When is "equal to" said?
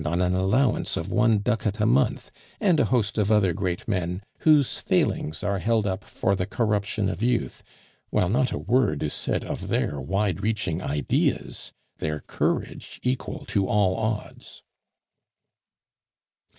13.03-13.67